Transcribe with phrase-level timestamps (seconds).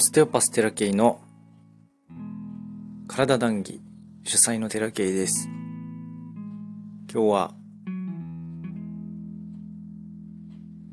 [0.00, 1.20] オステオパステラケイの
[3.06, 3.82] 体談義
[4.24, 5.46] 主催のテラケイです。
[7.12, 7.54] 今日は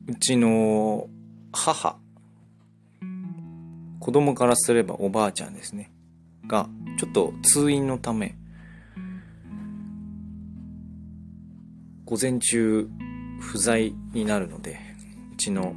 [0.08, 1.08] うちの
[1.54, 1.98] 母
[4.02, 5.90] 子供からすればおばあちゃんですね。
[6.46, 6.68] が
[7.00, 8.36] ちょっと通院のため
[12.04, 12.90] 午前中
[13.40, 14.78] 不在になるので
[15.32, 15.74] うちの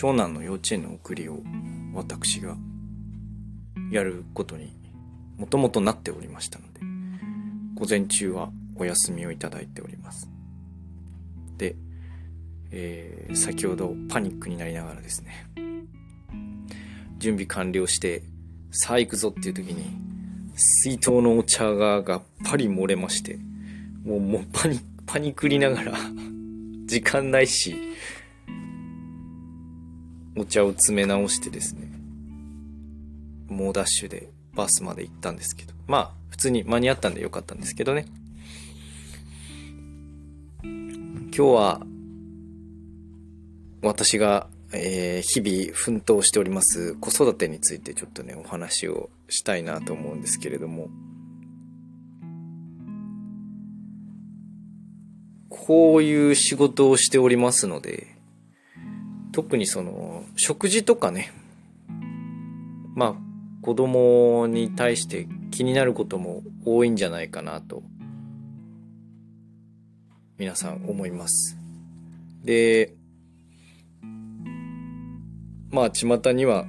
[0.00, 1.42] 長男の幼稚園の送りを
[1.92, 2.56] 私が
[3.92, 4.74] やることに
[5.36, 6.80] もともとなっておりましたので
[7.74, 10.30] 午前中はお休みをいただいております。
[11.58, 11.76] で、
[12.70, 15.46] えー、先ほどパニックになりながらですね
[17.18, 18.22] 準備完了して
[18.70, 19.84] さあ行くぞっていう時に
[20.56, 23.38] 水筒のお茶ががっぱり漏れまして
[24.06, 25.92] もうもうパニパニクりながら
[26.86, 27.76] 時間ないし
[30.40, 31.86] お茶を詰め直してですね、
[33.48, 38.06] 猛ダッシュでバスまで行ったんですけど、まあ、普通に間に合ったんでよかったんですけどね。
[40.62, 41.80] 今日は、
[43.82, 50.88] 私が、えー、日々奮闘しております子育てについてちょっとね、お話をしたいなと思うんですけれども、
[55.50, 58.19] こういう仕事をしておりますので、
[59.32, 61.32] 特にその食事とかね。
[62.94, 63.14] まあ
[63.62, 67.82] 子供に対して気になることも多いんじゃないかなと。
[70.38, 71.56] 皆さん思います。
[72.42, 72.94] で
[75.70, 76.66] まあ巷には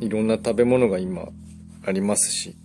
[0.00, 1.28] いろんな食べ物が今
[1.84, 2.56] ありますし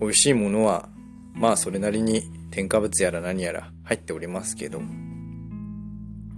[0.00, 0.88] 美味しいものは
[1.34, 4.80] まあそれなりに添加物やら何やら入っておりますけど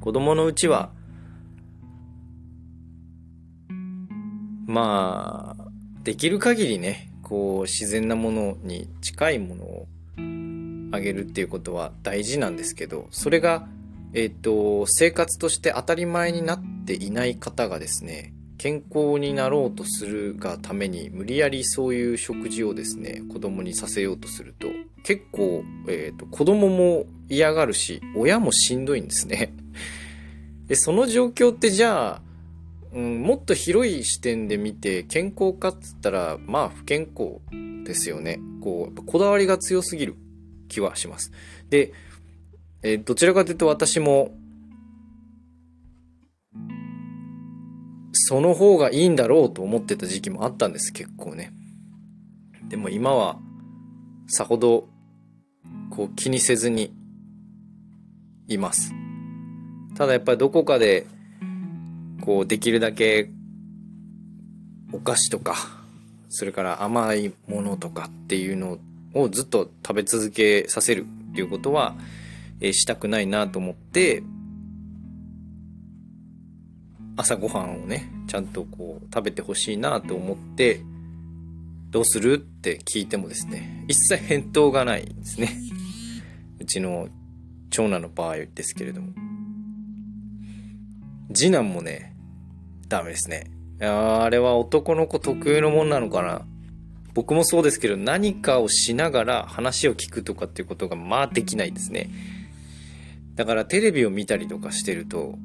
[0.01, 0.93] 子供のうちは
[4.73, 5.65] まあ、
[6.03, 9.87] できる限りね、こう、自然なものに近いものを
[10.93, 13.69] あげるっていうことは大事なんですけど、それが、
[14.15, 24.69] えっ、ー、と、生活として当たり前になっていない方がですね、健康になろうとするがために無理やりそういう食事をですね子供にさせようとすると
[25.03, 29.53] 結構、えー、と子供も嫌がるし親もしんどいんですね。
[30.69, 32.32] でその状況ってじゃあ
[32.93, 37.41] うん、もっと広い視点で見て健康かっつったらまあ不健康
[37.85, 38.39] ですよね。
[38.63, 40.17] こうこだわりが強すぎる
[40.69, 41.33] 気はします。
[41.71, 41.93] で、
[42.83, 44.33] えー、どちらかというと私も
[48.13, 51.53] その方がいいんだろうと思ってた時期もあったんです結構ね。
[52.69, 53.39] でも今は
[54.27, 54.89] さほど
[55.91, 56.95] こう気にせずに
[58.49, 58.93] います。
[59.95, 61.07] ただやっぱりどこかで
[62.23, 63.29] こうできるだけ
[64.93, 65.57] お菓子とか
[66.29, 68.79] それから甘いものとかっていうの
[69.13, 71.95] をずっと食べ続けさせるっていうことは、
[72.61, 74.23] えー、したくないなと思って
[77.17, 80.81] 朝ごはんをねちゃんとこう食べてほしいなと思って
[81.91, 85.53] どうするって聞いてもですね一切返答がないんですね。
[86.59, 87.09] うちの
[87.71, 89.13] 長男の場合ですけれども。
[91.35, 92.12] 次男もね
[92.93, 93.51] ダメですね。
[93.81, 96.43] あれは男の子特有のもんなのかな。
[97.15, 102.11] 僕もそうですけど、何かをしながら話を聞くとかっていうことがまあできないですね。
[103.35, 105.39] だからテレビを見たりとかしてると、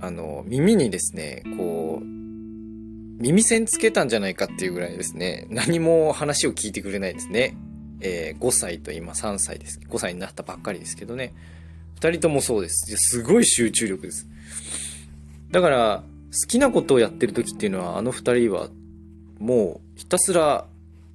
[0.00, 7.56] あの、耳にですね、こう、耳栓つけたんじゃないかっていうぐらいですね、何も話を聞いてくれないですね。
[8.00, 9.80] えー、5歳と今3歳です。
[9.88, 11.32] 5歳になったばっかりですけどね。
[12.00, 12.96] 2人ともそうです。
[12.96, 14.28] すごい集中力です。
[15.50, 18.68] だから、好きなことをやってる時っていうのはあの二人は
[19.38, 20.66] もうひたすら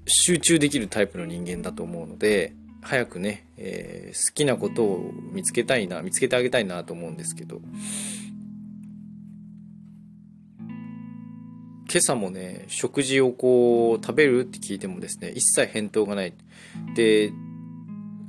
[0.05, 7.61] 集中できるタイプの人間だと思うので早くね、えー、好きなことを見つけたいな見つけてあげたいなと思うんですけど。
[11.85, 16.33] 今朝もね食事をこう食べるって聞いてもですね一切返答がない。
[16.95, 17.31] で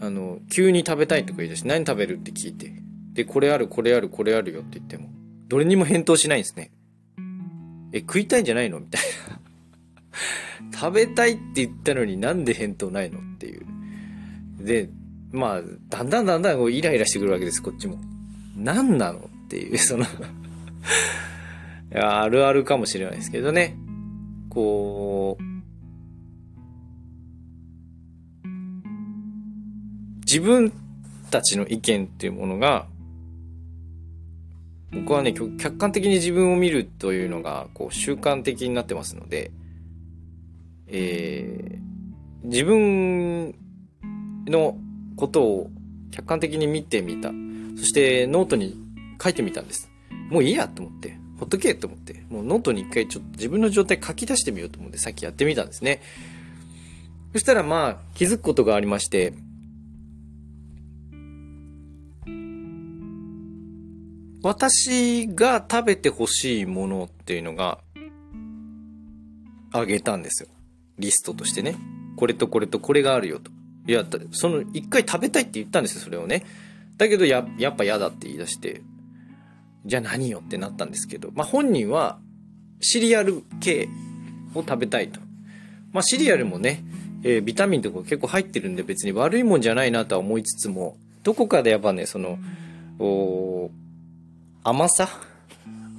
[0.01, 2.85] あの急に食べたいとか言い出して何食べるって聞いて。
[3.15, 5.09] でこれあるこれあるこれあるよって言っても
[5.49, 6.73] どれにも返答しないんですね。
[7.95, 8.81] え、食いたいんじゃないの？
[8.81, 9.39] みたいな。
[10.77, 13.21] 食べたいって言ったのになんで返答ないの？
[13.21, 13.65] っていう。
[14.59, 14.91] で、
[15.31, 17.99] まあ、だんだんだんだんこうイライラしてくるわけです、こっちも。
[18.57, 19.21] 何なの？
[19.21, 20.05] っていう、その、
[21.95, 23.77] あるあるかもしれないですけどね。
[24.49, 25.43] こう、
[30.21, 30.73] 自分
[31.31, 32.87] たちの意見っていうものが
[34.95, 39.51] 僕はね、客観的に自分を見るというのが、こう、習慣的になってますので、
[40.87, 43.55] えー、自分
[44.47, 44.79] の
[45.17, 45.71] ことを
[46.11, 47.33] 客観的に見てみた。
[47.77, 48.77] そしてノートに
[49.23, 49.91] 書いてみたんです。
[50.31, 56.01] もういいやと思って、ほっとけと思って、もうノートに一回ちょっと自分の状態書き出してみようと思ってさっきやってみたんですね。
[57.33, 59.33] そしたらまあ気づくことがありまして、
[64.45, 67.79] 私が食べてほしいものっていうのが、
[69.73, 70.51] あげたんですよ。
[70.99, 71.77] リストとしてね。
[72.17, 73.51] これとこれとこれがあるよと。
[73.89, 76.45] いや、その、一回食べたいって言ったんですよ、それをね。
[76.99, 78.83] だけどや、やっぱ嫌だって言い出して、
[79.87, 82.19] じゃあ何よってなったんですけど、まあ本人は、
[82.81, 83.89] シリアル系
[84.55, 85.21] を食べたいと。
[85.93, 86.85] まあシリアルもね、
[87.23, 92.39] えー、ビタミンとか結構入ってるんで別に悪いもんじゃないなとは思いつつも、どこかでやっぱね、その、
[92.99, 93.71] お
[94.67, 95.11] 甘さ？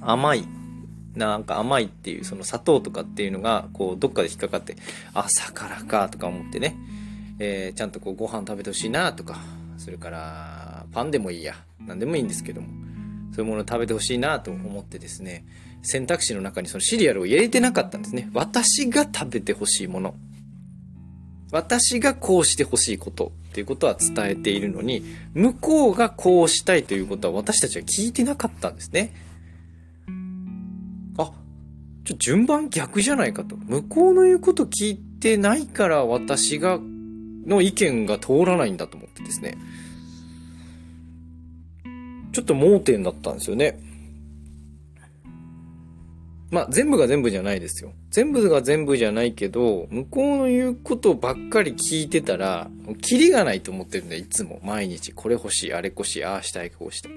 [0.02, 0.44] 甘い。
[1.14, 4.76] なんか甘いっていう、その砂糖とかっていうのが、こう、どっかで引っかかって、
[5.14, 6.76] 朝からかとか思ってね、
[7.38, 9.38] えー、ちゃんとこう、ご飯食べてほしいなとか、
[9.78, 11.54] それから、パンでもいいや、
[11.86, 12.66] 何でもいいんですけども、
[13.32, 15.46] そういうものを食べてほしいなと思ってですね、
[15.82, 18.28] 選択肢の中にそのシリアルを入れてなかったんですね。
[18.34, 20.16] 私が食べてほしいもの。
[21.52, 29.14] 私がこうしてほしいことっていうことは伝えているのに、向こうがこうしたいということは私たちは聞いてなかったんですね。
[31.16, 31.32] あ、
[32.04, 33.56] ちょ、順番逆じゃないかと。
[33.56, 36.78] 向こうの言うこと聞いてないから私が、
[37.46, 39.56] の意見が通らないんだと思ってですね。
[42.32, 43.80] ちょっと盲点だったんですよね。
[46.50, 47.92] まあ、全部が全部じゃないですよ。
[48.10, 52.70] 全部が全部じゃないけど、向こうの言うことばっかり聞いてたら、
[53.02, 54.60] キリがないと思ってるんだよ、いつも。
[54.62, 57.08] 毎日、これ欲しい、あれ欲しい、ああしたい、こうした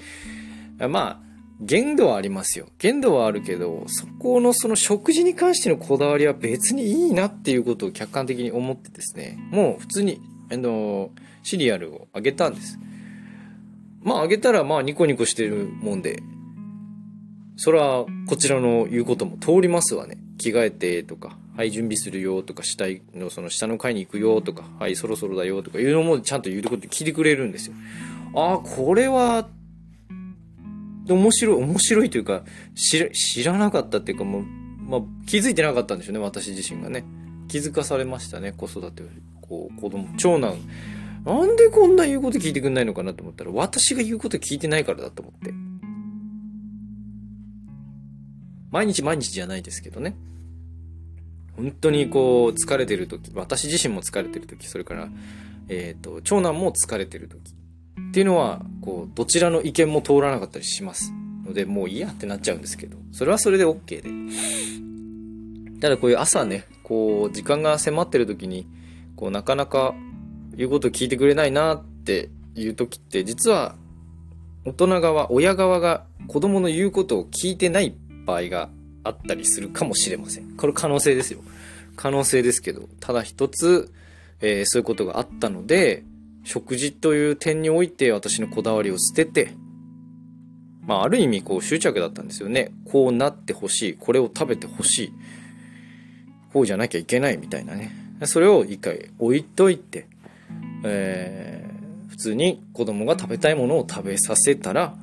[0.86, 0.90] い。
[0.90, 1.30] まあ、
[1.62, 2.68] 限度はありますよ。
[2.80, 10.22] 限度はあるけど、そこのその食事に関してのこだわりは別にいいなっていうことを客観的に思ってですね、もう普通に、
[10.52, 11.12] あの、
[11.44, 12.80] シリアルをあげたんです。
[14.02, 16.24] まああげたらまあニコニコしてるもんで、
[17.62, 20.18] それはこちらの言うことも通りますわね。
[20.38, 27.76] 着替えてとか、はい準備するよとか、下のその下の階に行くよとか、はいそろそろだよとかいうのもちゃんと言うこと聞いてくれるんですよ。
[28.34, 29.50] ああ、これは、
[31.10, 32.44] 面白い、面白いというか、
[32.76, 34.44] 知らなかったっていうかもう、
[34.88, 37.04] まあ、気づいてなかったんでしょうね、私自身がね。
[37.50, 39.04] 気づかされましたね、子育て、
[39.42, 40.56] こう、子供、長男。
[41.26, 45.69] なんでこんな言うこと聞いてくんないのかなと思ったら、私が言うこと聞いてないからだと思って。
[48.71, 50.16] 毎日毎日じゃないですけどね。
[51.56, 55.10] 本当にこう、疲れてる時、私自身も疲れてる時、それから、
[55.68, 57.54] えっ、ー、と、長男も疲れてる時
[58.10, 61.12] っていうのは、こう、どちらの意見も通らなかったりします。
[61.45, 65.80] ので、もういいやってなっちゃうんですけど、それはそれで OK で。
[65.81, 68.68] ただこういう朝ね、こう、時間が迫ってる時に、
[69.16, 69.95] こう、なかなか
[70.56, 73.75] 言うこと聞いてくれないなっていう時って、実は、
[74.66, 77.95] 大人側、親側が子供の言うことを聞いてない
[78.25, 78.69] 場合が
[79.04, 80.56] あったりするかもしれません。
[80.57, 81.42] これ可能性ですよ。
[81.95, 83.92] 可能性ですけど、ただ一つ、
[84.42, 86.04] えー、そういうことがあったので、
[86.44, 89.54] 食事という点において私のこだわりを捨てて、
[90.85, 92.71] まあ、ある意味こう執着だったんですよね。
[92.85, 93.94] こうなってほしい。
[93.94, 95.14] これを食べてほしい。
[96.52, 97.92] こうじゃなきゃいけないみたいなね。
[98.26, 100.07] それを一回置いといて、
[100.83, 104.95] えー、普通に子供が食べたいものを食べさせたら、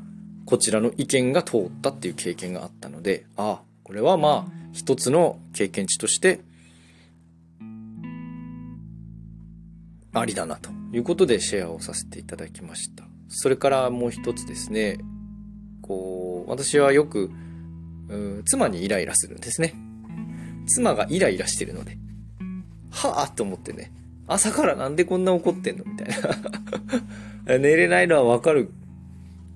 [0.47, 6.41] こちらの意見が通ったっていう経験があったので、ああ、これはまあ、一つの経験値として、
[10.13, 13.05] ありだなということでシェアをさせていただきました。
[13.29, 14.99] それからもう一つですね、
[15.83, 17.29] こう、私はよく、
[18.45, 19.75] 妻にイライラするんですね。
[20.69, 21.99] 妻がイライラしてるので、
[22.91, 23.93] はぁと思ってね、
[24.29, 26.09] 朝からなんでこんな怒ってんのみたい
[27.47, 28.71] な 寝れないのはわかる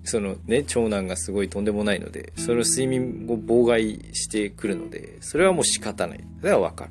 [0.04, 6.20] そのね、長男がすごいとんでもないので、その睡眠を妨害してくるので、それはもう仕方ない。
[6.40, 6.90] それはわかる。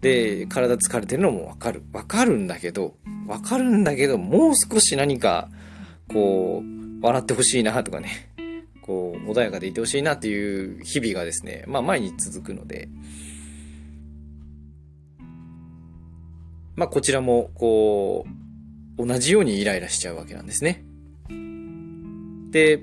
[0.00, 1.82] で、体疲れてるのもわかる。
[1.92, 2.94] わかるんだけど、
[3.26, 5.50] わかるんだけど、もう少し何か、
[6.08, 8.30] こう、笑ってほしいなとかね、
[8.82, 12.88] こう、穏やかでいてほしいなっていう日々がですね、まあ毎日続くので、
[16.76, 18.24] まあこちらも、こ
[18.98, 20.84] う、同じようにイライラしちゃうわけなんですね。
[22.50, 22.82] で、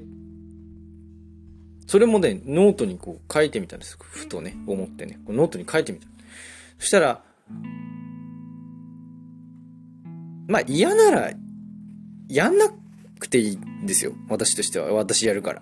[1.87, 3.97] それもね、ノートにこう書いてみたんです。
[3.99, 6.07] ふとね、思ってね、ノートに書いてみた。
[6.79, 7.23] そしたら、
[10.47, 11.31] まあ嫌なら、
[12.27, 12.69] やんな
[13.19, 14.13] くていいんですよ。
[14.29, 14.93] 私としては。
[14.93, 15.61] 私やるから。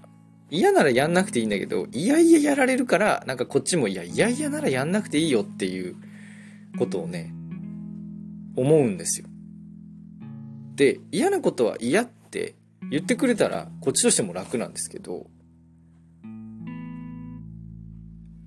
[0.49, 5.95] 嫌ならやんなくていいんだけど、いやいややられるから、なんかこっちもいやいやいやならやんなくていいよっていう
[6.77, 7.33] ことをね、
[8.55, 9.27] 思うんですよ。
[10.75, 12.55] で、嫌なことは嫌って
[12.91, 15.27] 言ってくれたら、こっちとしても楽なんですけど、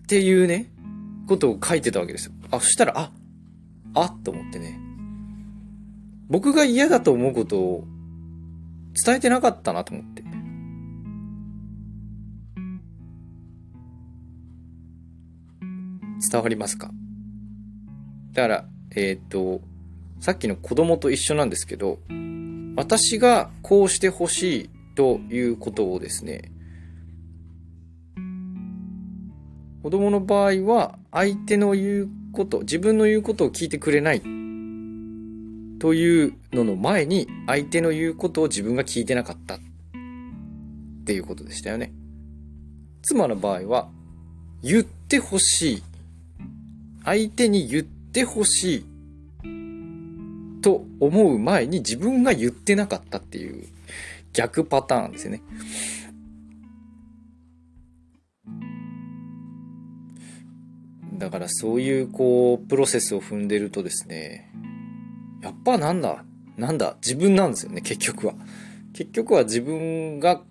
[0.03, 0.71] っていうね、
[1.27, 2.33] ことを書いてたわけですよ。
[2.51, 3.13] あ、そしたら、あ、
[3.95, 4.79] あっと思ってね。
[6.29, 7.85] 僕が嫌だと思うことを
[9.05, 10.25] 伝えてなかったなと思って。
[16.31, 16.91] 伝わりますか？
[18.33, 19.61] だから、えっ、と、
[20.21, 22.01] さっきの子供と一緒なんですけど、
[22.77, 26.53] 私がこうしてほしいということをですね、
[29.83, 39.59] 子供の場合は相手の言うこと、自分の言うことを聞いてくれないというのの前に相手の言うことを自分が聞いてなかったっ
[41.07, 41.93] ていうことでしたよね。
[43.03, 43.89] 妻の場合は
[44.63, 45.83] 言ってほしい。
[47.05, 48.87] 相手に言ってほしい
[50.67, 53.69] と思う前に自分が言ってなかったっていう
[54.33, 55.43] 逆パターンですよね。
[61.13, 64.53] だからそういうこうプロセスを踏んでるとですね
[65.41, 66.25] やっぱなんだ
[66.57, 68.35] なんだ自分なんですよね結局は
[68.93, 70.43] 結局は自分が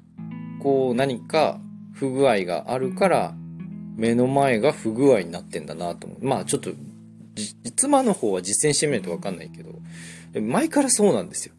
[0.63, 1.60] こう何か
[1.91, 3.36] 不具合があるから
[3.98, 6.72] 目の前が不具合になってんだなと思うまあちょっと
[7.75, 9.72] 妻の方は実践してみないと分かんないけど
[10.39, 11.54] 前からそうなんですよ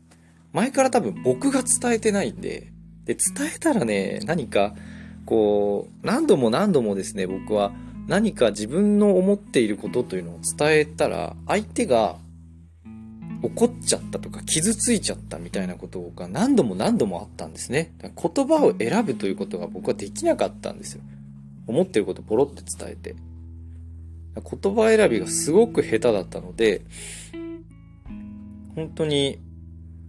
[0.53, 2.73] 前から多分僕が伝えてないんで
[3.05, 4.75] で伝えたらね何か
[5.27, 7.73] こう何度も何度もですね僕は
[8.07, 12.17] 何か自分の思っていることというのを伝えたら相手が
[13.43, 17.95] 怒っちゃったとか傷ついちゃったみたいなことが何度も何度もあったんですね。
[18.01, 21.03] 言葉を選ぶということが僕はできなかったんですよ。
[21.67, 23.17] 思ってることポロって伝えて。
[24.43, 26.83] 言葉選びがすごく下手だったので、
[28.75, 29.39] 本当に、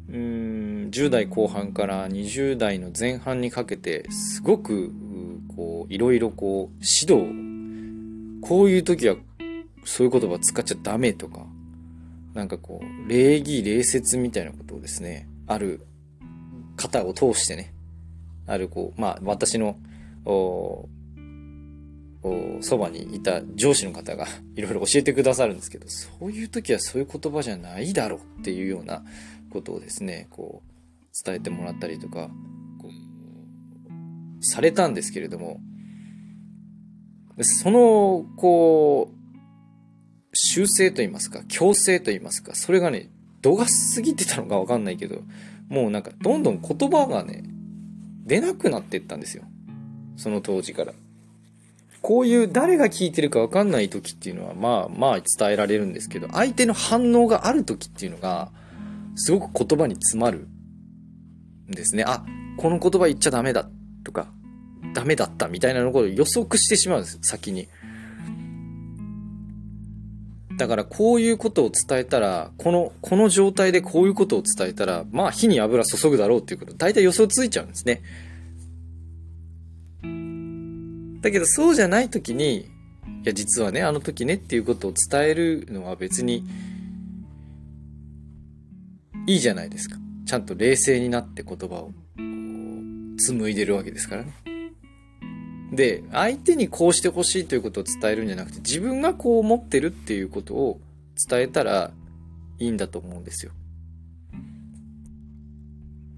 [0.10, 4.92] うん、10代後半から20代の前半にかけて、すごく、
[5.56, 7.48] こう、いろいろこう、指導
[8.42, 9.16] こういう時は
[9.84, 11.46] そういう言葉使っちゃダメとか、
[12.34, 15.86] なんかこう、礼儀、礼節みたいなことをですね、ある
[16.76, 17.74] 方を通してね、
[18.46, 19.78] あるこう、まあ私の、
[22.62, 29.04] そばにいた上司の方が いろいろ教えてくださるんですけど、そういう時はそういう言葉じゃないだろうっていうような
[29.50, 32.30] ことをですね、こう、伝えてもらったりとか、
[32.80, 35.60] こう、されたんですけれども、
[37.42, 39.18] その、こう、
[40.34, 43.10] 修正と言いますか、強制と言いますか、それがね、
[43.42, 45.22] 度が過ぎてたのかわかんないけど、
[45.70, 47.44] もうなんか、どんどん言葉がね、
[48.26, 49.44] 出なくなってったんですよ。
[50.16, 50.94] その当時から。
[52.02, 58.52] こういう誰が聞いてるかわかんない時っていうのは、まあまあ伝えられるんですけど、相手の反応がある時っていうのが、
[59.16, 60.48] すごく言葉に詰まる
[61.70, 62.04] んですね。
[62.06, 62.24] あ、
[62.58, 63.68] この言葉言っちゃダメだ
[64.04, 64.28] とか、
[64.94, 67.68] ダメだったみたいなのを予測してしまうんです、先に。
[70.58, 78.02] だからこういうことを伝えたら、この、この状態でこういうことを伝えたら、まあ火に油注ぐだろうっていうこと、大体予想ついちゃうんですね。
[81.28, 82.66] だけどそうじゃない時に、い
[83.26, 86.46] や実はね、あの時ねっていうことを伝えるのは別に
[89.28, 89.98] いいじゃないですか。
[90.26, 91.92] ちゃんと冷静になって言葉を
[93.18, 94.34] 紡いでるわけですからね。
[95.74, 100.80] で、相手にこうしてほしいということを伝えるんじゃなくて、自分がこう思ってるっていうことを
[101.30, 101.92] 伝えたら
[102.58, 103.52] いいんだと思うんですよ。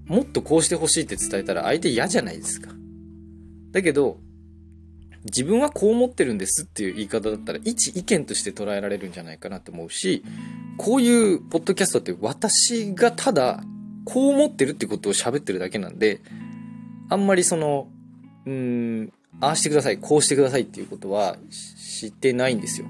[0.06, 2.70] もっとこうしてほしいって伝えたら相手嫌じゃないですか。
[3.72, 4.20] だけど、
[5.24, 10.22] 自分はこう思ってるんですっていう言い方だったら一意見として捉えられるんじゃないかなと思うし、
[10.78, 13.62] こういうポッドキャストって私がただ
[14.04, 16.20] こう思ってるってことを喋ってるだけなんで、
[17.10, 17.88] あんまりその、
[18.46, 21.36] うーん、ああしてください、こうしてくださいっていうことは
[21.78, 22.86] 知ってないんですよ。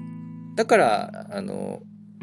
[0.55, 1.81] だから、あの、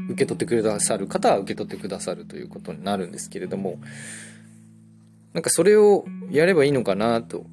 [0.08, 3.78] 受け取ってくださる方は受け取ってくださるということになるんですけれども、
[5.34, 7.44] なんかそれをやればいいのかなと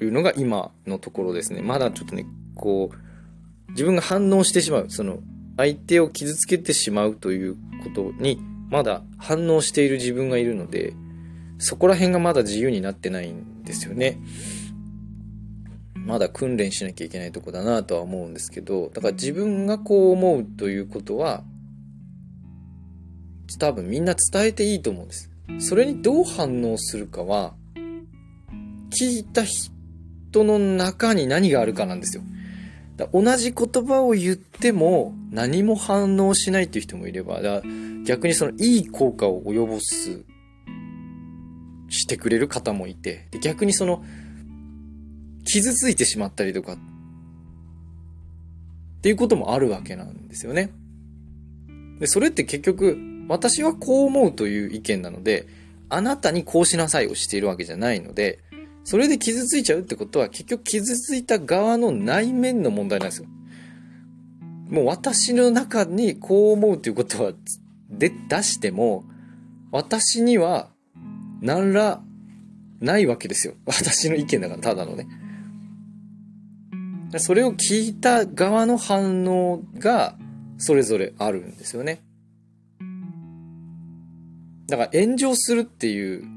[0.00, 1.62] いうのが今のところですね。
[1.62, 5.18] まだちょっとね、こう、自分が反応してしまう、その、
[5.56, 8.38] 相手を傷つけてしまうということに、
[8.70, 10.94] まだ反応している自分がいるので、
[11.58, 14.18] そこら辺がまだ自由になってないんですよね。
[15.94, 21.42] まだ訓練しなきゃいけないとこだなとは思うんですけど、だから自分がこう思うということは、
[23.58, 25.30] 多分みんな伝えていいと思うんです。
[25.58, 27.54] それにどう反応するかは、
[28.90, 29.48] 聞いたこ
[30.36, 32.22] との中に何があるかなんですよ。
[33.12, 37.62] 同じ言葉を言っても何も反応しないっていう人もいれば、だ
[38.04, 40.24] 逆にそのいい効果を及ぼす、
[41.88, 44.04] してくれる方もいて、で逆にその、
[45.44, 46.78] 傷ついてしまったりとか、っ
[49.00, 50.70] ていうこともあるわけなんですよね。
[51.98, 55.46] で、それって結局、私はこう思うという意見なので、
[55.88, 58.40] あなたにこうしなさいをしているわけじゃないので、
[58.86, 63.28] それで傷ついちゃうってことは結局傷ついた側の内面の問題なんですよ。
[64.70, 67.32] もう私の中にこう思うということは
[67.90, 69.02] で出しても、
[69.72, 70.70] 私には
[71.40, 72.00] 何ら
[72.78, 73.54] ないわけですよ。
[73.66, 75.08] 私の意見だからただのね。
[77.18, 80.16] それを聞いた側の反応が
[80.58, 82.04] それぞれあるんですよね。
[84.68, 86.35] だから炎上するっていう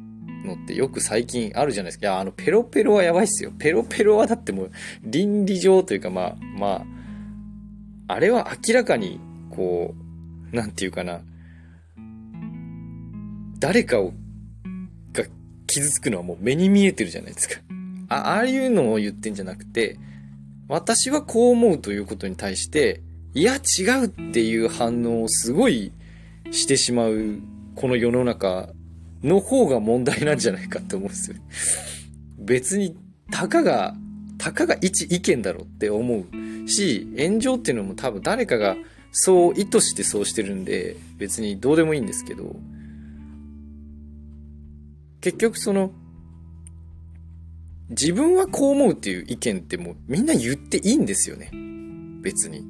[0.50, 2.08] のってよく最近あるじゃないですか。
[2.08, 3.52] いや、あの、ペロペロはやばいっすよ。
[3.58, 4.72] ペロペロはだってもう
[5.04, 6.86] 倫理上というかまあ、ま
[8.08, 9.94] あ、あれは明らかに、こ
[10.52, 11.22] う、なんていうかな、
[13.60, 14.14] 誰かを、
[15.14, 15.26] が
[15.68, 17.62] 傷つくのはもう目に見えてるじゃないですか。
[18.10, 20.00] あ、ああいうのを言ってんじゃなくて、
[20.68, 23.02] 私はこう思うということに対して、
[23.34, 25.92] いや違うっていう反応をすごい
[26.52, 27.40] してしまう、
[27.76, 28.70] この世の中
[29.24, 31.38] の方が問題なんじゃないかって思うんですよ。
[32.38, 32.98] 別に、
[33.32, 33.96] たかが、
[34.38, 36.26] たかが一意見だろうって思
[36.66, 38.78] うし、炎上っていうのも多分誰かが
[39.12, 42.56] そう意図してそうしてるんで、別にどうでもいいんですけど、
[45.22, 45.92] 結局その、
[47.90, 51.52] 自分はこう思うっていう意見ってもうみんな言っていいんですよね。
[52.22, 52.64] 別に。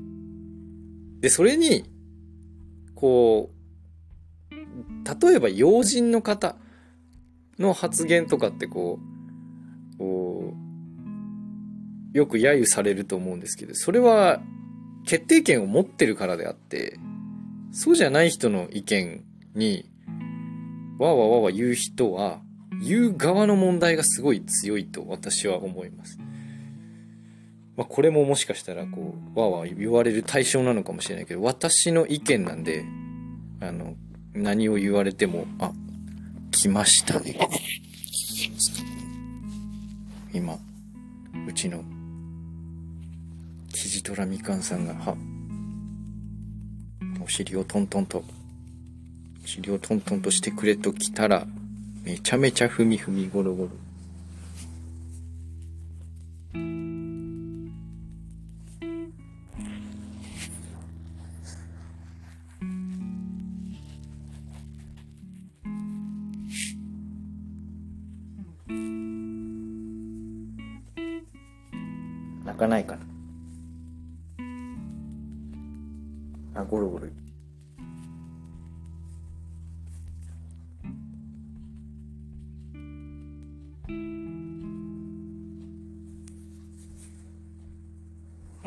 [1.20, 1.84] で、それに、
[2.96, 3.59] こう、
[5.22, 6.56] 例えば要人の方
[7.58, 9.10] の発言とかってこう、
[12.14, 14.42] よく揶揄されると思うんですけど、それは
[15.06, 16.98] 決定権を持ってるからであって、
[17.72, 19.90] そうじゃない人の意見に、
[20.98, 22.42] わわわわ言う人は、
[22.84, 26.18] 言う側の問題がすごい強いと私は思います。
[27.78, 32.84] まあ、これももしかしたらこう、わわ言われる対象なのかもしれないけど、私の意見なんで、
[33.62, 33.96] あの、
[34.34, 35.72] 何を言われても、あ、
[36.52, 37.38] 来ましたね。
[40.34, 40.58] 今、
[41.48, 41.84] うちの、
[43.74, 45.16] キジトラみかんさんが、は、
[47.24, 48.24] お尻をトントンと、
[49.44, 51.48] お尻をトントンとしてくれときたら、
[52.04, 53.70] めちゃめちゃふみふみゴロゴロ。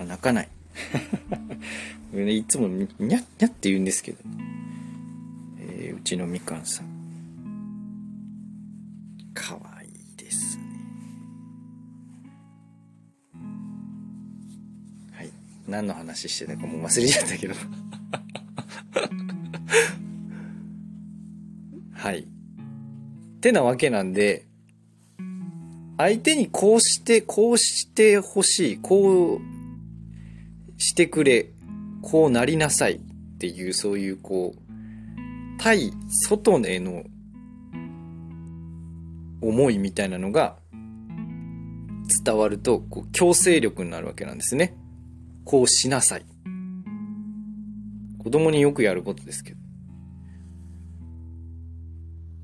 [0.02, 0.48] あ、泣かない。
[2.36, 4.18] いつもにゃっにゃって言うんですけど。
[5.58, 6.86] えー、うちのみかんさん。
[9.34, 10.64] かわいいですね。
[15.12, 15.30] はい。
[15.66, 17.54] 何の話してたかもう忘れちゃったけど。
[21.94, 22.18] はい。
[22.20, 22.24] っ
[23.40, 24.46] てなわけなんで、
[25.96, 29.51] 相手にこうして、こうしてほしい、こう
[30.82, 31.50] してくれ、
[32.02, 33.00] こうなりなさいっ
[33.38, 34.60] ていう、そういうこう、
[35.58, 37.04] 対外への
[39.40, 40.56] 思いみたいなのが
[42.24, 44.76] 伝わると、こう強制力になるわけなんですね。
[45.44, 46.24] こうしなさい。
[48.18, 49.54] 子供によくやることですけ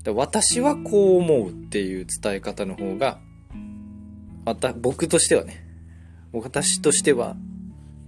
[0.05, 0.15] ど。
[0.15, 3.19] 私はこう思うっていう伝え方の方が、
[4.45, 5.65] また僕としてはね、
[6.31, 7.35] 私としては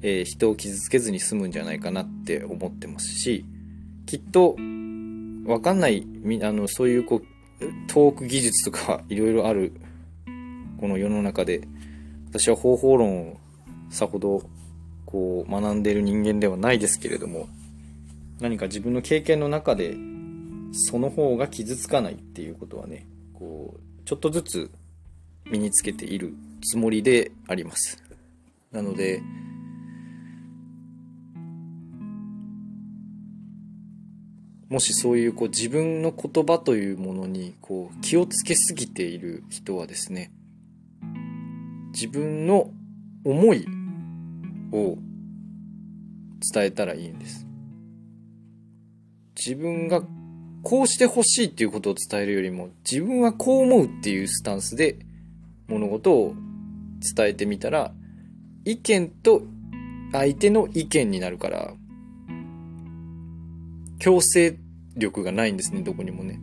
[0.01, 3.45] えー、人を傷つけずに済むんじゃないかなって思ってますし、
[4.05, 4.55] きっと、
[5.45, 6.05] わかんない、
[6.43, 7.25] あの、そういうこう、
[7.87, 9.73] トーク技術とかいろいろある、
[10.79, 11.61] この世の中で、
[12.29, 13.37] 私は方法論を
[13.89, 14.41] さほど、
[15.05, 17.47] こう、学んでいる人間ではないですけれども、
[18.39, 19.95] 何か自分の経験の中で、
[20.71, 24.71] その方が傷つかないっていうことはね、こう、ちょっとずつ
[25.45, 26.33] 身につけている
[26.63, 28.01] つもりであります。
[28.71, 29.21] なので、
[34.71, 40.31] もしそういうこう自分の言葉というものにこう気をつけすぎている人はですね、
[41.91, 42.71] 自分の
[43.25, 43.67] 思い
[44.71, 44.97] を
[46.53, 47.45] 伝えたらいいんです。
[49.35, 50.03] 自分が
[50.63, 54.99] こうしてほしいっていうことを伝えるよりも、自分はこう思うっていうスタンスで
[55.67, 56.33] 物事を
[57.15, 57.93] 伝えてみたら、
[58.63, 59.41] 意見と
[60.13, 61.73] 相手の意見になるから、
[63.99, 64.57] 強制
[64.95, 66.39] 力がないんですね、どこにもね。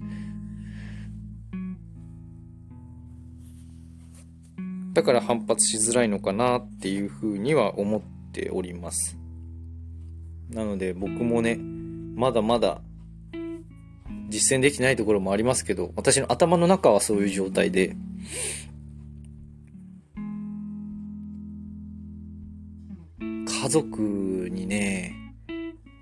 [4.94, 9.16] だから反発しづらいのかなっていうふうには思っております。
[10.50, 12.80] なので僕もね、まだまだ
[14.28, 17.96] 実践できないところもありますけど、私の頭の中はそういう状態で、
[23.20, 25.14] 家族にね、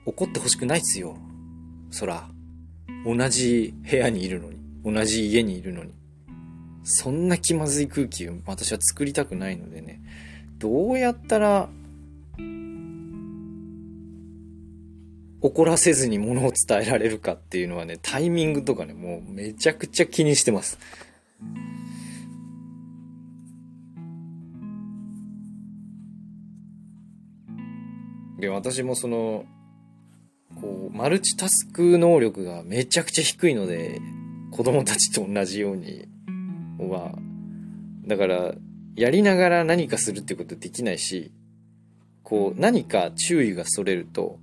[0.04, 1.16] 怒ってほしくないっすよ。
[1.90, 2.28] そら。
[3.04, 4.56] 同じ部屋にいるのに。
[4.84, 5.92] 同じ家にいるのに。
[6.84, 10.00] そんな気まずい空気を私は作りたくないのでね、
[10.58, 11.68] どうやったら、
[15.40, 20.78] 怒らせずに物を伝えられるかっていうのはね、タイミングとかね、もうめちゃくちゃ気にしてます。
[28.38, 29.44] で、私もその、
[30.60, 34.00] こう、マルチタスク能力がめちゃくちゃ低いので、
[34.50, 36.08] 子供たちと同じように、
[36.78, 37.14] は、
[38.06, 38.54] だから、
[38.94, 41.32] やりながら何かするってことできないし、
[42.22, 44.38] こう、何か注意がそれると、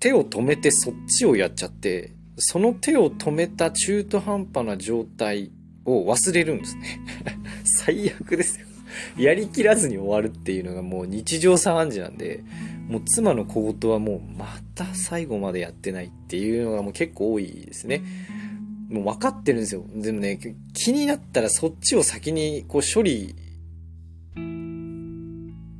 [0.00, 5.52] 手を止めてそっちをやっちゃって、その手を止めた中途半端な状態
[5.84, 7.00] を忘れるんですね。
[7.64, 8.66] 最悪ですよ。
[9.16, 12.42] やりきらずに終わるっていうのがもう日常茶飯事なんで、
[12.88, 18.02] もう妻の小言はもうまた最後までやってないっていうのがもう結構多いですね。
[18.90, 19.84] もう分かってるんですよ。
[19.94, 20.38] でもね、
[20.74, 23.34] 気になったらそっちを先にこう処理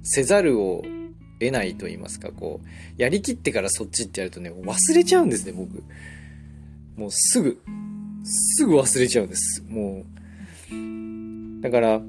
[0.03, 0.83] せざるを
[1.38, 5.83] 得ないと言いますか、こう、やりきってからそっちってやるとね、忘れちゃうんですね、僕。
[6.97, 7.61] もうすぐ、
[8.25, 9.65] すぐ忘れちゃうんです。
[9.69, 10.05] も
[10.71, 11.62] う。
[11.62, 12.03] だから、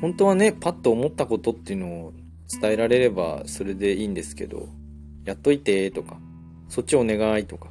[0.00, 2.12] 本当はね、パッと思ったことっていうのを
[2.48, 4.68] 伝えられればそれでいいんですけど、
[5.24, 6.18] やっといてとか、
[6.68, 7.68] そっちお願いとか、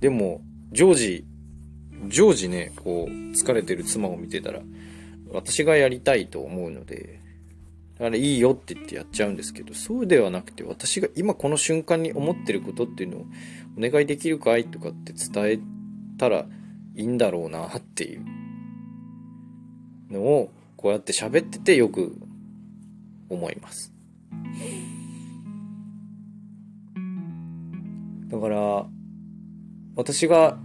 [0.00, 1.24] でも、常時、
[2.08, 4.60] 常時ね、こう、疲れてる妻を見てたら、
[5.32, 7.20] 私がやりたいと思うので、
[7.98, 13.26] だからいいよって言ってやっちゃうんですけど、そうではなくて、私が今この瞬間に思ってることっていうのを、
[13.76, 15.58] お願いできるかいとかって伝え
[16.16, 16.46] たら
[16.94, 18.24] いいんだろうなっていう
[20.10, 22.16] のを、こうやって喋っててよく
[23.28, 23.92] 思います。
[28.28, 28.86] だから、
[29.96, 30.58] 私が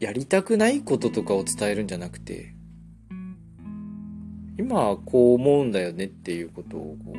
[0.00, 2.54] やりたくないこととかを伝えるんじゃなくて
[4.58, 7.12] 今はこう思うんだよねっていうことをこ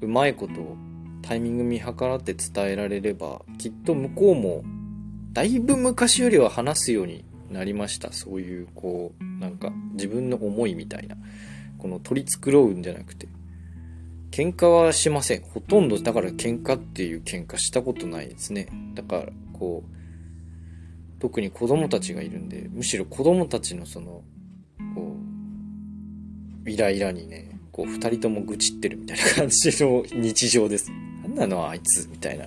[0.00, 0.54] ううまいこと
[1.20, 4.62] タイミング見計らって伝えられればきっと向こうも
[5.32, 11.16] だいぶ昔よりは話すようになりましたそういうこうなんか自分の思いみたいな
[11.78, 13.28] この取り繕うんじゃなくて
[14.30, 15.42] 喧嘩はしません。
[15.42, 18.68] ほとんど、だから喧嘩っていう喧嘩したことないですね。
[18.94, 24.22] だから、こう、特に子供たちがいるんで、むしろ子供たちのその、
[24.94, 25.16] こ
[26.64, 30.90] う、イライラにね、こう、二人とも愚痴ってるみたいな感じの日常です。
[31.22, 32.46] なんなのあいつ、みたいな。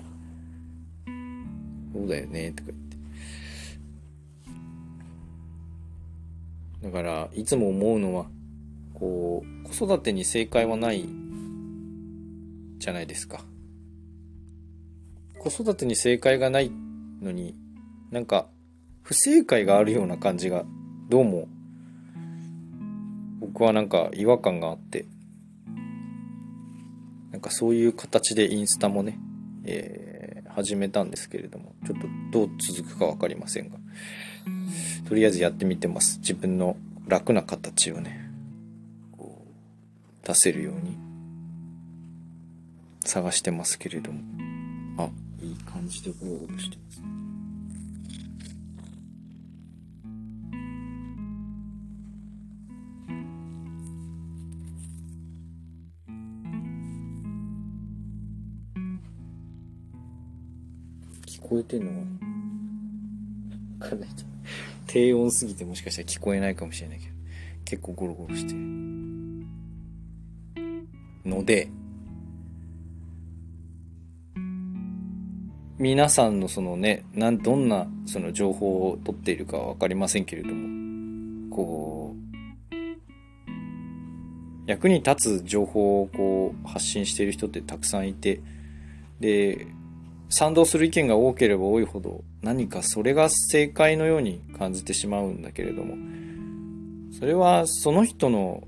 [1.92, 2.70] そうだよね、とか
[6.82, 8.26] だから、いつも思うのは、
[8.94, 11.08] こう、子育てに正解はない
[12.78, 13.44] じゃないですか。
[15.38, 16.72] 子育てに正解がない
[17.20, 17.54] のに、
[18.10, 18.48] なんか、
[19.02, 20.64] 不正解があるような感じが、
[21.08, 21.48] どうも、
[23.40, 25.06] 僕はなんか違和感があって、
[27.30, 29.18] なんかそういう形でインスタもね、
[29.64, 33.78] えー、始めたんですけれども、ちょっとどう続くか分かりませんが、
[35.08, 36.18] とりあえずやってみてます。
[36.18, 38.30] 自分の楽な形をね、
[40.24, 41.02] 出せるように。
[43.04, 44.20] 探してますけれども。
[44.96, 45.10] あ、
[45.42, 47.02] いい感じでゴロゴロしてます。
[61.26, 61.90] 聞こえてんの
[63.80, 64.31] わかんないけど。
[64.92, 67.12] 低音すぎてもしかしたら聞こえないかもしれないけど、
[67.64, 68.58] 結構ゴロゴロしてる。
[71.24, 71.70] ので、
[75.78, 82.70] 皆さんのそのね、なん、どんなその情報を取っているかは分かりませんけれども、こう、
[84.66, 88.42] 役に立つ情報をこう発信している人ってたくさんいて、
[89.20, 89.68] で、
[90.32, 95.94] 賛同する意見が多ければ多いほど何かそれが正解のように感じてしまうんだけれども、
[97.18, 98.66] それはその人の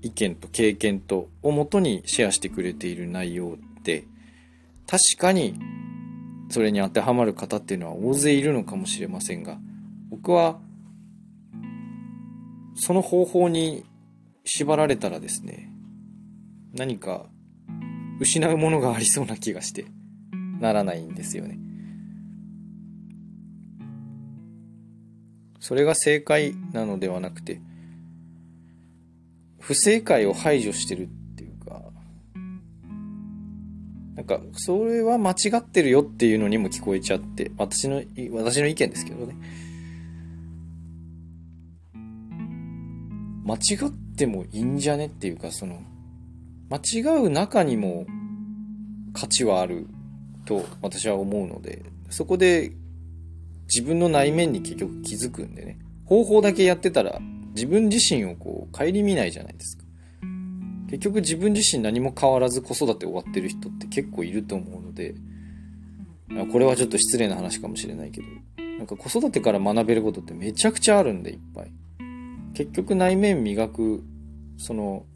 [0.00, 4.04] 意見と経験とをもとにシェアしてくれている内容って
[4.86, 5.60] 確かに
[6.48, 9.58] それに当てはまる方っていうのは大勢いるのかもしれませんが
[10.08, 10.58] 僕は
[12.74, 13.84] その方法に
[14.44, 15.70] 縛られたらですね
[16.72, 17.26] 何か
[18.18, 19.84] 失うものがありそうな気がして。
[20.62, 21.58] ならないんですよね。
[25.60, 27.60] それが正解なのではなくて
[29.62, 31.80] 不正解を排除してるっていうか、
[34.16, 39.36] なんか、それは間違ってるよっていうのにも聞こえちゃって、私の、私の意見ですけどね。
[43.44, 45.80] 間違ってもいいんじゃねっていうか、その、
[46.68, 48.06] 間違う中にも
[49.12, 49.86] 価値はある
[50.44, 52.72] と私は思うので、そこで
[53.68, 55.78] 自分の内面に結局気づくんでね。
[56.04, 57.20] 方法だけやってたら
[57.54, 59.84] 自分自身をこう、顧みないじゃないですか。
[60.88, 65.14] 結局自分自身何も変わらず子育て終わってる人って結構いると思うので、
[66.50, 68.26] これはちょっと失礼な話かもしれないけど、
[68.78, 71.72] なんか子育てから学べることってめちゃくちゃあるんでいっぱい。
[72.54, 74.04] 結局内面磨く、
[74.58, 75.06] その、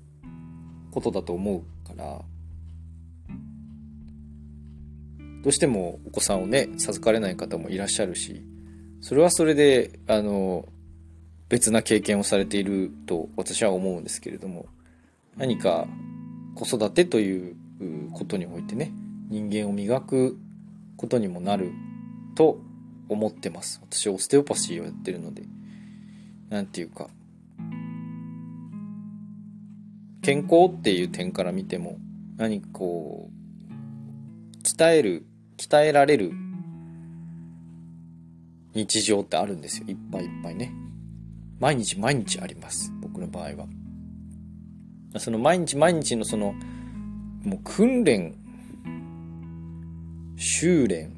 [0.91, 2.23] ことだと思うから、
[5.47, 8.43] どうしてもお子さんをね、授かれない方もいらっしゃるし、
[9.01, 10.67] それはそれで、あの、
[11.49, 14.67] 別な経験をされていると私は思うんですけれども
[15.37, 15.87] 何か
[16.57, 17.57] 子育てという
[18.13, 18.93] ことにおいてね
[19.29, 20.37] 人間を磨く
[20.97, 21.71] ことにもなる
[22.35, 22.59] と
[23.09, 23.81] 思ってます。
[23.89, 25.45] 私オステオパシーをやってるので
[26.49, 27.09] 何て言うか
[30.23, 31.99] 健康っていう点から見ても
[32.37, 35.25] 何かこう鍛える
[35.57, 36.33] 鍛えられる
[38.75, 40.73] 日常ってあるんですよいっぱいいっぱいね
[41.59, 42.93] 毎日毎日あります。
[43.01, 43.67] 僕の場合は。
[45.19, 46.55] その毎日毎日のその、
[47.45, 48.35] もう訓練、
[50.37, 51.15] 修練、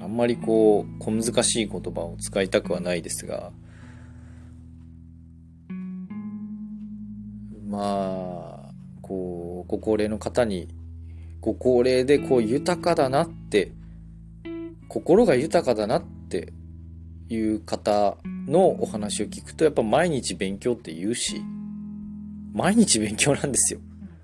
[0.00, 3.52] あんまりこう、小難しい言葉を使いたくはないですが、
[7.68, 10.68] まあ、こう、ご高齢の方に、
[11.40, 13.72] ご高齢でこう豊かだなって、
[14.88, 16.52] 心が豊かだなって
[17.28, 21.42] いう方のお話を聞くとやっぱ毎日勉強って言うし
[22.54, 23.80] 毎日勉強なんですよ。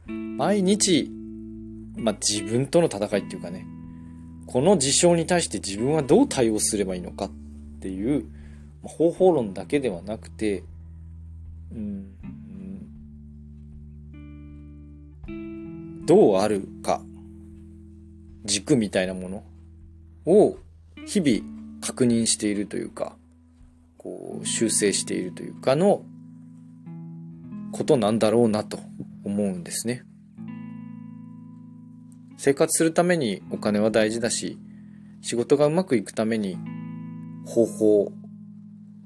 [0.07, 1.11] 毎日
[1.96, 3.66] まあ自分との戦いっていうかね
[4.46, 7.31] この事象に対して自分はどう対応すればいいのかっ
[7.81, 8.27] ていう
[8.83, 10.64] 方法論だけではなくて
[11.72, 12.07] うん
[16.06, 17.00] どうあるか
[18.44, 19.44] 軸みたいなもの
[20.26, 20.56] を
[21.06, 23.16] 日々確認しているというか、
[23.98, 26.04] こう、修正しているというかの
[27.72, 28.78] ことなんだろうなと
[29.24, 30.04] 思うんですね。
[32.36, 34.58] 生活するためにお金は大事だし、
[35.22, 36.58] 仕事がうまくいくために
[37.46, 38.12] 方法、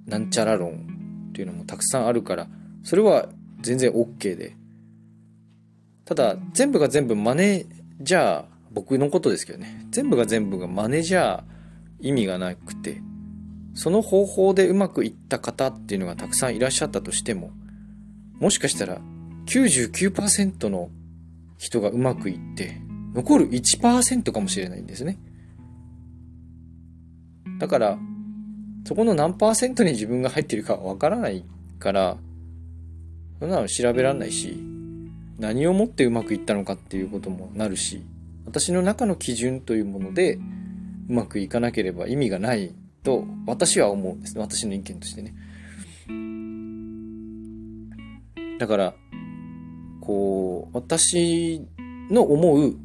[0.06, 2.48] なんちゃら論っていうのもたくさんあるから、
[2.82, 3.28] それは
[3.60, 4.57] 全然 OK で。
[6.08, 7.66] ただ、全部が全部マネー
[8.00, 9.86] ジャー、僕のことですけどね。
[9.90, 11.42] 全部が全部がマネージャー
[12.00, 13.02] 意味がなくて
[13.74, 17.50] その方法でうまくいった方っていうのがたくさんいらっしゃったとしても
[18.40, 18.98] もしかしたら
[19.46, 20.90] 99%の
[21.56, 22.80] 人がうまくいって
[23.14, 25.18] 残る1%かもしれないんですね
[27.58, 27.98] だから
[28.84, 31.44] そこの何パーセントに自分が入ってるかわからない
[31.78, 32.16] から
[33.40, 34.62] そんなの調べられないし
[35.38, 38.04] 何をもってうまくいったのかっていうこともなるし
[38.44, 40.38] 私の中の基準というもので
[41.08, 44.42] うまくいかなければ意味がないと私は思うんですね。
[44.42, 45.34] 私の意見としてね。
[48.58, 48.94] だから、
[50.00, 51.66] こう、私
[52.10, 52.76] の思う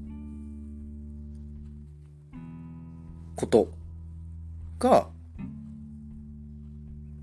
[3.35, 3.69] こと
[4.79, 5.07] が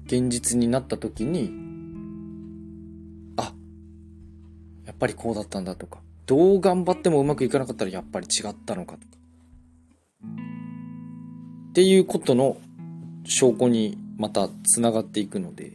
[0.07, 1.53] 現実になった時に、
[5.01, 9.17] ぱりこうだったんだとか、どう頑張ってもうまくいかなかったらやっぱり違ったのかとか、
[11.71, 12.59] っていうことの
[13.25, 15.73] 証拠にまたつながっていくので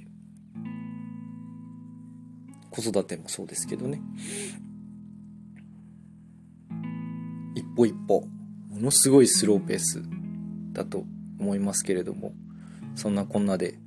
[2.69, 4.01] 子育てもそうですけどね。
[7.55, 8.27] 一歩一歩
[8.69, 10.03] ものすごいスローペース
[10.73, 11.05] だと
[11.39, 12.33] 思いますけれども、
[12.95, 13.79] そんなこんなで、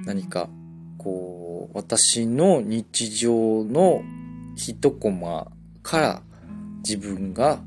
[0.00, 0.50] 何か、
[1.02, 4.02] こう、私の日常の
[4.56, 5.50] 一コマ
[5.82, 6.22] から
[6.78, 7.60] 自分が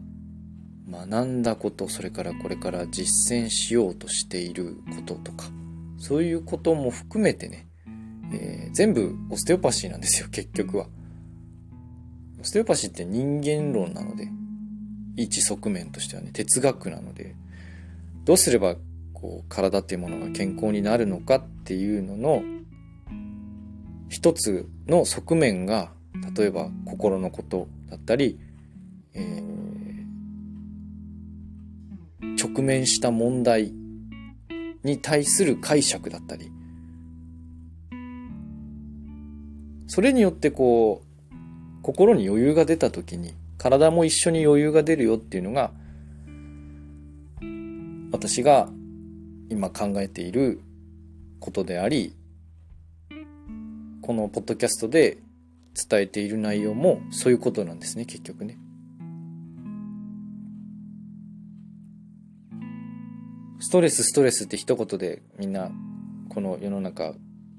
[0.90, 5.48] 学んだこと、それからこれから実践しようとしていることとか、
[5.98, 7.68] そういうことも含めてね、
[8.34, 10.88] えー、全部オステオパシーなんですよ、結局は。
[12.40, 14.30] オステオパシーって人間論なので、
[15.18, 17.36] 一側面としてはね、哲学なので、
[18.26, 18.76] どうすれば
[19.14, 22.44] こう体っていうものが健康になるのかっていうのの
[24.10, 25.92] 一つの側面が
[26.36, 28.40] 例えば心のことだったり、
[29.14, 33.74] えー、直面した問題
[34.84, 36.52] に対する解釈だったり。
[39.88, 41.36] それによってこう
[41.82, 45.72] 心に余裕が出た時に体も一緒に余裕が出るよっていうのが
[48.12, 48.70] 私が
[49.50, 50.60] 今考えている
[51.40, 52.16] ことであり
[54.06, 55.18] このポッドキャストで
[55.74, 58.60] 伝えている内容もそういうことなんですね結局ね。
[63.60, 65.72] ストレスストレスって一言でみんな
[66.30, 67.14] この世の中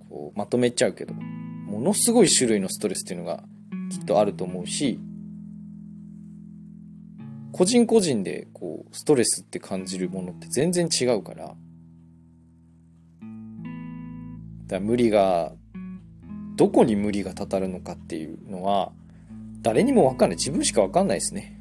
[0.09, 3.43] こうまとめちゃうけどものすごい種類のストレスっていうのが
[3.91, 5.01] きっとあると思うし
[7.51, 11.57] 個人個人でこうストレスって感じるものって全然違うから
[14.69, 15.53] だ無理が
[16.57, 18.93] どこに無理がたたるのかっていうのは
[19.63, 21.61] 誰にもわかんない自分しかわかんないですね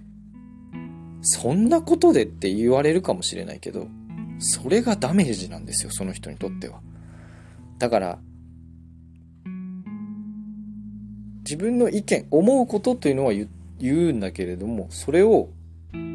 [1.22, 3.88] そんなことでって言われるかもしれないけど
[4.40, 6.82] それがダメージなんですよその人にとっては
[7.80, 8.20] だから
[11.40, 13.48] 自分の意見思うことというのは言
[13.82, 15.50] うんだけれどもそれを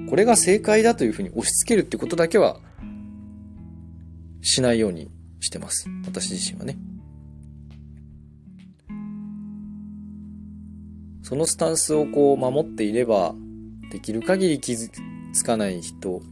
[0.09, 2.61] これが正解だというふうに押し付けるってことだけは
[4.43, 5.88] しないようにしてます。
[6.05, 6.77] 私自身はね。
[11.22, 13.35] そのスタンスをこう守っていれば、
[13.90, 14.90] できる限り傷
[15.33, 16.22] つかない人、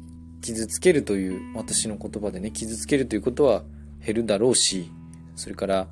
[0.41, 3.65] 傷つけるという私の言葉でね、傷つけるということは
[4.05, 4.91] 減るだろうし、
[5.37, 5.89] それから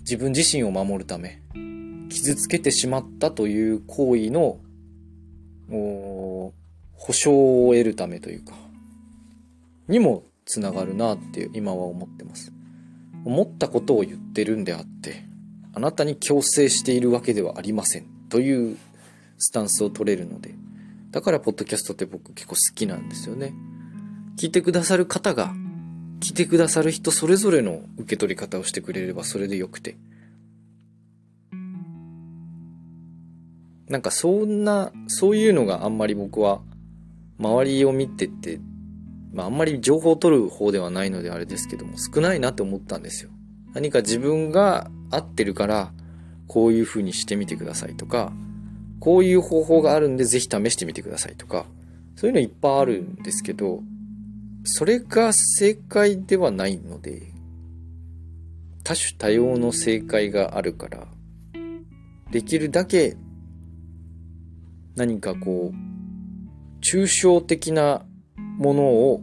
[0.00, 1.40] 自分自身を守るため、
[2.08, 4.58] 傷つけてしまったという行為の
[5.68, 6.52] 保
[7.12, 8.54] 証を得るためというか、
[9.88, 12.52] にもつながるなって今は思ってます。
[13.24, 15.24] 思ったことを言ってるんであって、
[15.74, 18.76] あなたに強制しているわけではありませんという
[19.38, 20.54] スタンスを取れるので、
[21.10, 23.54] だからポッドキャストって僕結構好きなんですよね。
[24.38, 25.54] 聞いてくださる方が、
[26.20, 29.96] 聞いてくださる人それぞれの受け取り方をしてくれればそれでよくて。
[33.88, 36.62] なんかそんな、そういうのがあんまり僕は
[37.38, 38.60] 周りを見てて
[39.32, 43.30] まあ、あんまり情報を取る方ではないのであれですけども、少ないなって思ったんですよ。
[43.74, 45.92] 何か自分が合ってるから、
[46.48, 48.32] こういう風にしてみてくださいとか、
[49.00, 51.66] こういう方法があるんでぜひ試してみてくださいとか、
[52.16, 53.82] そういうのいっぱいあるんですけど、
[54.64, 57.32] それが正解ではないので、
[58.84, 61.06] 多種多様の正解があるから、
[62.30, 63.16] できるだけ
[64.94, 68.04] 何かこう、抽象的な
[68.36, 69.22] ものを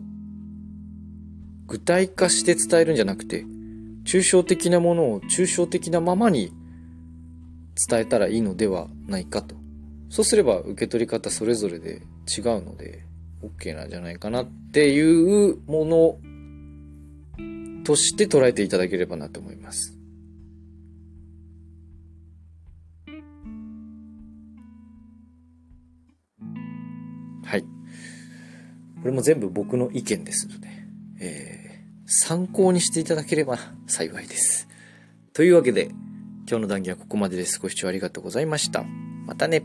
[1.67, 3.45] 具体化して伝えるんじゃなくて、
[4.10, 6.52] 抽象的なものを抽象的なままに
[7.88, 9.56] 伝えたらいいのではないかと。
[10.10, 13.06] そうすれば受け取り方それぞれで違うので
[13.43, 16.17] OK なんじゃないかなっていうも
[17.38, 19.95] のとして捉えていただければなと思います。
[27.45, 27.62] はい。
[27.62, 27.67] こ
[29.06, 30.67] れも全部僕の意見ですので、
[31.22, 31.49] えー、
[32.10, 34.67] 参考にしていただければ幸いです。
[35.34, 35.90] というわけで、
[36.50, 37.60] 今日の談義はここまでです。
[37.60, 38.84] ご視聴ありがとうございました。
[39.25, 39.63] またね。